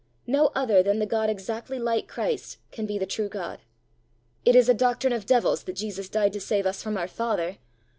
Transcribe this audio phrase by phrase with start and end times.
[0.25, 3.59] No other than the God exactly like Christ can be the true God.
[4.43, 7.59] It is a doctrine of devils that Jesus died to save us from our father.